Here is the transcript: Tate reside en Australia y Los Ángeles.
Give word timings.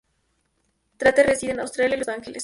Tate 0.97 1.21
reside 1.21 1.51
en 1.51 1.59
Australia 1.59 1.95
y 1.95 1.99
Los 1.99 2.07
Ángeles. 2.07 2.39